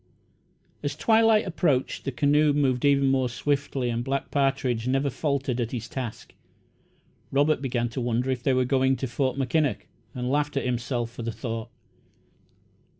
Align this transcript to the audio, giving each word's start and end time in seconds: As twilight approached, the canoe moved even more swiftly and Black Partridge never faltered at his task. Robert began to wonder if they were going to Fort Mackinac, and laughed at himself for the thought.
As 0.81 0.95
twilight 0.95 1.45
approached, 1.45 2.05
the 2.05 2.11
canoe 2.11 2.53
moved 2.53 2.85
even 2.85 3.05
more 3.11 3.29
swiftly 3.29 3.91
and 3.91 4.03
Black 4.03 4.31
Partridge 4.31 4.87
never 4.87 5.11
faltered 5.11 5.61
at 5.61 5.69
his 5.73 5.87
task. 5.87 6.33
Robert 7.31 7.61
began 7.61 7.87
to 7.89 8.01
wonder 8.01 8.31
if 8.31 8.41
they 8.41 8.53
were 8.55 8.65
going 8.65 8.95
to 8.95 9.05
Fort 9.07 9.37
Mackinac, 9.37 9.85
and 10.15 10.27
laughed 10.31 10.57
at 10.57 10.65
himself 10.65 11.11
for 11.11 11.21
the 11.21 11.31
thought. 11.31 11.69